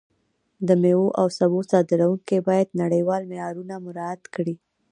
د 0.67 0.69
میوو 0.81 1.07
او 1.19 1.27
سبو 1.37 1.59
صادروونکي 1.71 2.37
باید 2.47 2.77
نړیوال 2.81 3.21
معیارونه 3.31 3.75
مراعت 3.85 4.21
کړي. 4.35 4.55